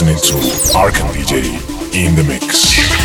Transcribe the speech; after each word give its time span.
Listening 0.00 0.16
to 0.16 0.34
Arkham 0.76 1.08
DJ 1.12 1.44
in 1.94 2.16
the 2.16 2.24
mix. 2.24 3.03